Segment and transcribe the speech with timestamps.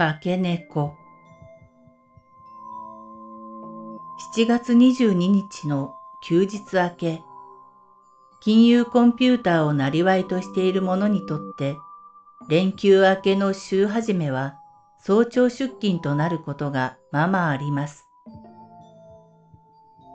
[0.00, 0.94] 化け猫
[4.34, 7.22] 7月22日の休日明け、
[8.40, 11.76] 金融コンピューターをなりわいとしている者にとって、
[12.48, 14.54] 連休明けの週始めは
[15.04, 18.08] 早朝出勤となることがままあります。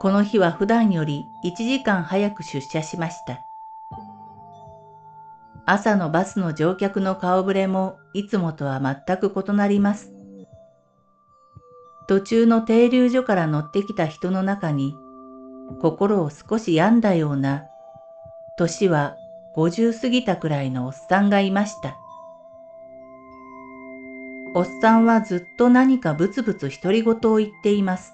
[0.00, 3.38] この日は普段より1時間早く出社しました。
[5.68, 10.12] 朝のバスの乗客の顔ぶれもいつもとは全く異なります。
[12.06, 14.96] 途中の停留所から乗ってきた人の中に、
[15.80, 17.64] 心を少し病んだような、
[18.56, 19.16] 年は
[19.56, 21.96] 50過ぎたくらいのおっさんがいました。
[24.54, 28.12] おっさんはずっと何かブツブツ独り言を言っています。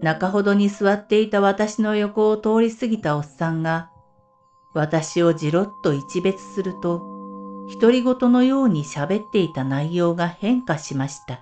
[0.00, 3.90] 中ほどに座っていた私の横を通り過ぎたおっさんが、
[4.76, 6.98] 私をじろっと一別すると、
[7.80, 11.40] 独り言のように喋っていた内容が変化しました。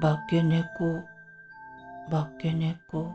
[0.00, 1.02] 化け猫、
[2.12, 3.12] 化け猫。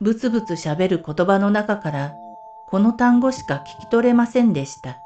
[0.00, 2.14] ぶつぶつ喋る言葉の中から
[2.68, 4.98] この単語しか聞き取れませんでした。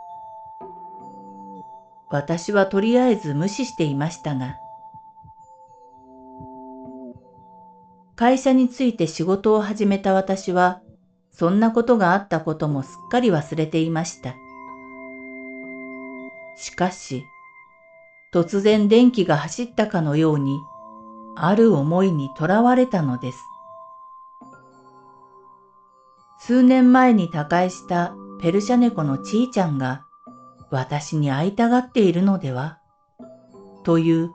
[2.10, 4.59] 私はとりあえず無視していましたが、
[8.20, 10.82] 会社について仕事を始めた私は、
[11.32, 14.34] そんなことがあったこともすっかり忘れていました。
[16.59, 17.25] しかし、
[18.34, 20.60] 突然電気が走ったかのように、
[21.34, 23.38] ある思いにとらわれたのです。
[26.41, 30.04] 数年前に他界したペルシャ猫のちーちゃんが
[30.70, 32.80] 私に会いたがっているのでは？
[33.82, 34.30] という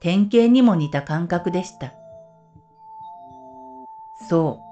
[0.00, 1.92] 典型にも似た感覚でした。
[4.28, 4.66] そう。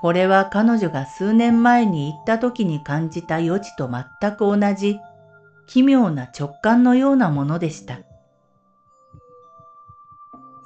[0.00, 5.00] これは彼女が数年前に行った時に感じた余地と全く同じ
[5.66, 7.98] 奇妙な直感のようなものでした。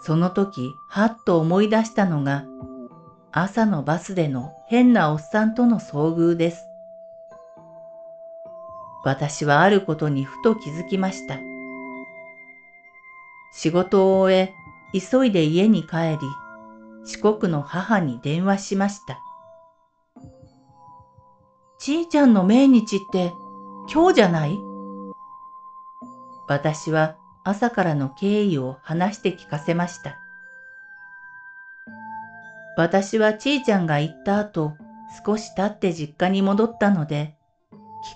[0.04, 2.44] その時、はっと思い出したのが、
[3.30, 6.64] 朝のバスでの変なおっさんとの遭遇です。
[9.04, 11.38] 私はあることにふと気づきました。
[13.52, 14.54] 仕事を終え、
[14.92, 16.18] 急いで家に帰り、
[17.04, 19.18] 四国の母に電話しました。
[21.78, 23.32] ちいちゃんの命日って
[23.92, 24.56] 今日じゃない？
[26.46, 30.16] 私は朝からの経緯を話して聞かせました。
[32.76, 34.74] 私はちいちゃんが行った後、
[35.26, 37.36] 少し経って実家に戻ったので、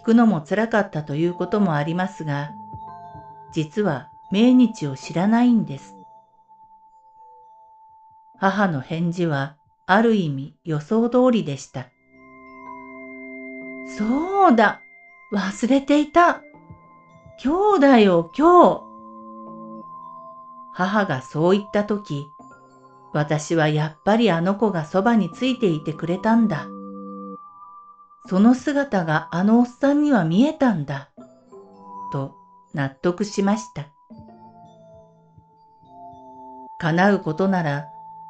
[0.00, 2.52] 聞くのも辛かったということもありますが、
[3.52, 5.95] 実は命日を知らないんです。
[8.38, 11.88] 母の返事はある意味予想通りでした。
[13.98, 14.80] そうだ
[15.32, 16.42] 忘れていた
[17.42, 18.82] 今日だよ今日
[20.72, 22.26] 母がそう言ったとき、
[23.14, 26.66] 私はやっぱりあの子がそばについていてくれたんだ。
[28.28, 31.10] その姿があのおっさんには見えたんだ。
[32.12, 32.34] と
[32.74, 33.86] 納得しました。
[36.78, 37.86] 叶うことなら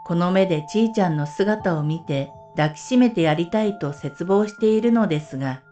[0.07, 5.65] この目でちーちゃんの姿を見て抱きしめてやりたいと絶望しているのですが、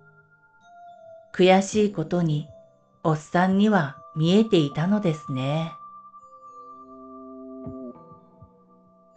[1.32, 2.48] 悔しいことに
[3.04, 5.70] おっさんには見えていたのですね。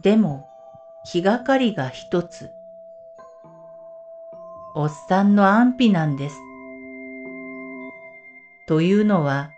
[0.03, 0.47] でも
[1.03, 2.51] 気がかりが一つ。
[4.75, 6.37] おっさんの安否なんです。
[8.67, 9.49] というのは、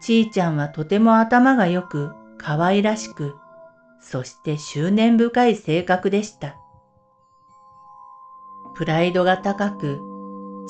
[0.00, 3.34] ちーちゃんはとても頭が良く可愛らしく
[4.00, 6.56] そして執念深い性格でした。
[8.74, 10.00] プライドが高く、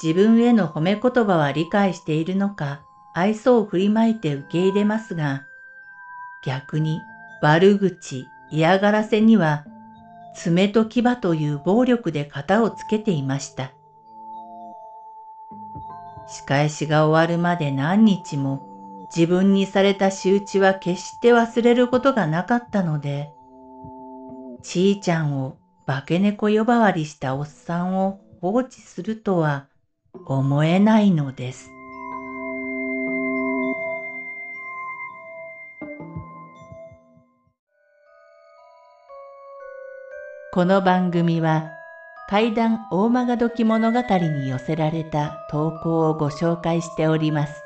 [0.02, 2.82] 自分への褒め言葉は理解しているのか、
[3.14, 5.42] 愛想を振りまいて受け入れますが、
[6.44, 7.00] 逆に
[7.42, 9.64] 悪口、嫌がらせには、
[10.34, 13.72] 爪と牙という暴力で型をつけていました。
[16.28, 18.75] 仕返しが終わるまで何日も
[19.14, 23.28] 自分にされた仕打ちは決して忘れることがなかったので、
[24.62, 25.56] ちーちゃんを
[25.86, 29.66] 化け猫呼ばわりしたおっさんを放置するとは
[30.26, 31.70] 思えないのです。
[40.52, 41.70] この番組は
[42.28, 47.65] 怪談大曲どき物語に寄せられた投稿をご紹介しております。